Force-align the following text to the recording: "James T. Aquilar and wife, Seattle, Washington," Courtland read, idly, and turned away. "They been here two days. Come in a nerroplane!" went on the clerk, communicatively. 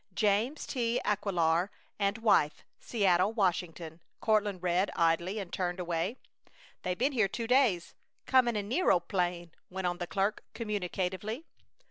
"James 0.15 0.65
T. 0.65 0.99
Aquilar 1.05 1.69
and 1.99 2.17
wife, 2.17 2.65
Seattle, 2.79 3.33
Washington," 3.33 4.01
Courtland 4.19 4.63
read, 4.63 4.89
idly, 4.95 5.37
and 5.37 5.53
turned 5.53 5.79
away. 5.79 6.15
"They 6.81 6.95
been 6.95 7.11
here 7.11 7.27
two 7.27 7.45
days. 7.45 7.93
Come 8.25 8.47
in 8.47 8.55
a 8.55 8.63
nerroplane!" 8.63 9.51
went 9.69 9.85
on 9.85 9.99
the 9.99 10.07
clerk, 10.07 10.43
communicatively. 10.55 11.43